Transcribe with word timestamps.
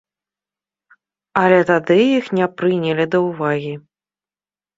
Але 1.41 1.59
тады 1.71 1.99
іх 2.17 2.25
не 2.39 2.47
прынялі 2.63 3.05
да 3.13 3.17
ўвагі. 3.27 3.73